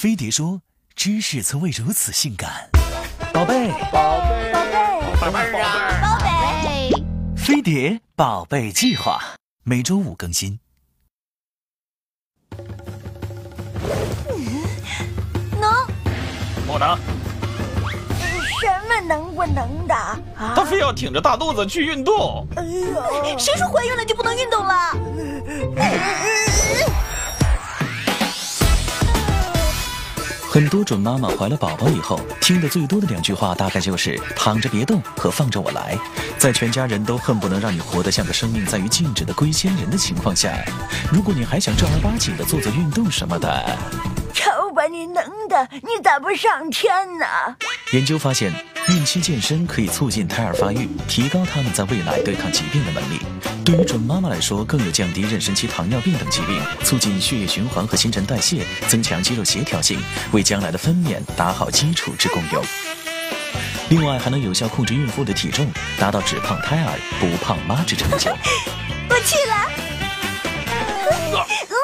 [0.00, 0.62] 飞碟说
[0.96, 2.70] ：“知识从未如此性感。”
[3.34, 6.00] 宝贝，宝贝，宝贝，宝贝啊！
[6.00, 6.90] 宝贝，
[7.36, 9.20] 飞碟宝贝计划
[9.62, 10.58] 每周五更新。
[15.60, 15.70] 能？
[16.66, 16.96] 不能，
[18.58, 19.94] 什么能不能的？
[19.94, 22.48] 啊他非要挺着大肚子去运动。
[22.56, 24.89] 哎呦，谁说怀孕了就不能运动了？
[30.52, 35.96] 很多准妈妈怀了宝宝以后，听的最多的两句话，大概就是“躺着别动”和“放着我来”。
[36.38, 40.52] 在全家人都恨不能让你活得像个生命在于静止的龟仙人的情况下，
[41.12, 43.78] 如果你还想正儿八经的做做运动什么的，
[44.34, 47.26] 瞧把你能的，你咋不上天呢？
[47.92, 48.52] 研究发现，
[48.88, 53.18] 孕期健身可以促进胎儿发育，提高他们在未来对抗疾病的能力。
[53.64, 60.00] 对于准妈妈来说，更有降低妊娠期糖尿病等疾病，促进血液循环和新陈代谢，增强肌肉协调性，
[60.30, 62.64] 为将来的分娩打好基础之功用。
[63.88, 65.66] 另外，还能有效控制孕妇的体重，
[65.98, 68.30] 达到只胖胎儿不胖妈之成就。
[69.10, 69.66] 我去了。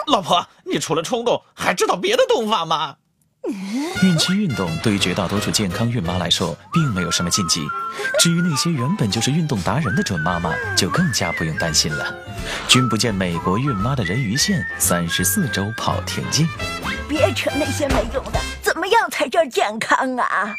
[0.07, 2.95] 老婆，你除了冲动，还知道别的动法吗？
[4.03, 7.67] 孕期运动对于绝大多数健康孕妈来说，并没有什么禁忌。
[8.19, 12.15] 至于那些原本就是运动达人的准妈妈，就更加不用担心了。
[12.69, 16.47] 君不见美国孕妈的人鱼线，三十四周跑田径。
[17.09, 20.57] 别扯那些没用的，怎么样才叫健康啊？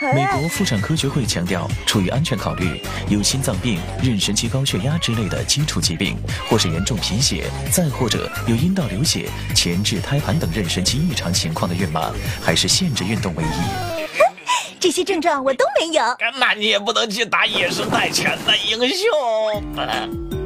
[0.00, 6.16] 美国妇产科学会强调，出于安全考虑，有心脏病、妊娠期高血压之类的基础疾病，
[6.48, 14.08] 或是严重贫血，再或者有阴道流血、前置胎盘等妊娠期异常情况的孕妈，还是限制运动为宜。
[14.80, 16.02] 这些症状我都没有。
[16.38, 20.34] 那你也不能去打野生带钱的英雄。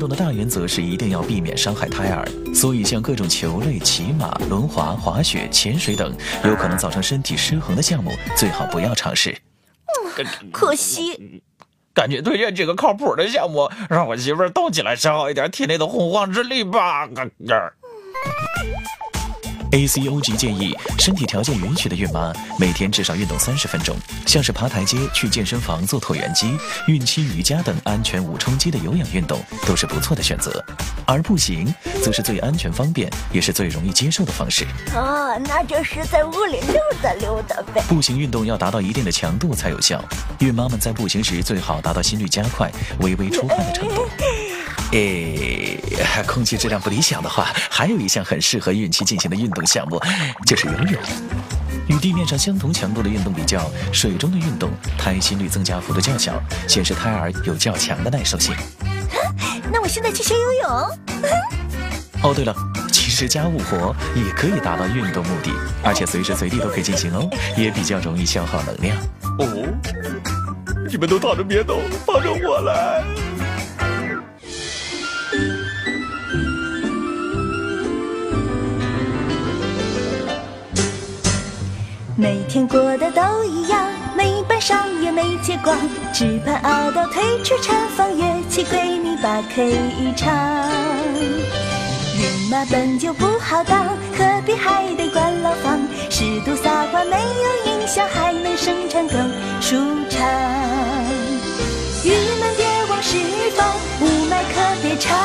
[0.00, 9.36] 动的大原则是一定要避免伤害胎儿，所以像各种球类、骑马、轮滑、滑雪、潜水等有可能造成身体失衡的项目，最好不要尝试。
[10.50, 11.42] 可惜，
[11.92, 17.06] 赶紧推荐几个靠谱的项目，让我媳妇儿动起来，消耗一点体内的洪荒之力吧。
[17.46, 17.70] 呃
[19.72, 26.56] ACO 级建议，身体条件允许的孕妈每天至少运动三十分钟，像是爬台阶、去健身房做椭圆机、
[26.88, 30.64] 孕期瑜伽等安全无冲击的有氧运动都是不错的选择。
[31.06, 31.72] 而步行
[32.02, 34.66] 则是最安全方便，也是最容易接受的方式。
[34.94, 37.80] 哦，那就是在屋里溜达溜达呗。
[37.88, 40.04] 步行运动要达到一定的强度才有效，
[40.40, 42.68] 孕妈们在步行时最好达到心率加快、
[43.00, 44.04] 微微出汗的程度。
[44.92, 45.69] 诶，
[46.22, 50.00] 空气质量不理想的话，还有一项很适合孕期进行的运动项目，
[50.46, 51.00] 就是游泳。
[51.88, 58.54] 与地面上相同强度的运动比较，水中的运动胎心率增加幅度较小，显示胎儿有较强的耐受性。
[59.72, 60.70] 那我现在去学游泳。
[62.22, 62.54] 哦，对了，
[62.92, 65.50] 其实家务活也可以达到运动目的，
[65.82, 68.96] 而且随时随地都可以进行哦，也比较容易消耗能量。
[69.38, 69.66] 哦，
[70.88, 73.02] 你们都躺着别动，放着我来。
[82.20, 85.74] 每天过得都一样，没班上也没接光，
[86.12, 90.30] 只盼熬到推出产房，乐器闺蜜把 K 一唱。
[92.18, 93.86] 孕妈本就不好当，
[94.18, 95.80] 何必还得管牢房？
[96.10, 99.16] 适度撒欢没有影响，还能生产更
[99.62, 99.76] 舒
[100.10, 100.20] 畅。
[102.04, 103.16] 郁闷别往释
[103.56, 103.66] 放，
[104.02, 105.16] 雾霾可别吵。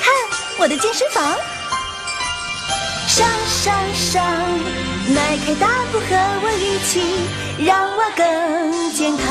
[0.00, 0.12] 看
[0.58, 1.22] 我的健身房。
[3.06, 4.24] 上上上，
[5.14, 6.06] 迈开大步和
[6.42, 7.00] 我一起，
[7.64, 9.24] 让我更健康。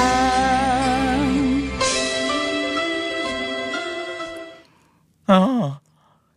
[5.25, 5.81] 啊，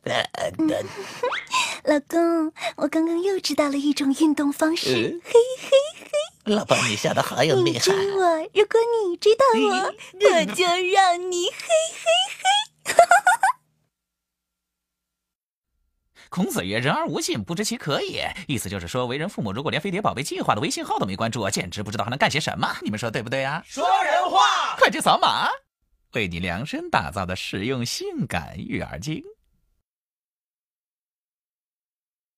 [1.84, 5.68] 老公，我刚刚又知道了一种运动方式，嗯嘿嘿
[6.02, 6.08] 嘿。
[6.54, 11.52] 老婆，你笑的好有你追我，如果你追到我， 我就让你嘿
[11.92, 12.04] 嘿
[12.38, 12.44] 嘿。
[16.28, 22.68] 孔子曰：“人而无信，不知其可也。”意思就是说，为人父母如果连飞碟宝贝计划的微信号都没关注，简直不知道还能干些什么。
[22.82, 23.62] 你们说对不对啊？
[23.66, 24.76] 说人话。
[24.76, 25.48] 快去扫码，
[26.12, 29.22] 为你量身打造的实用性感育儿经。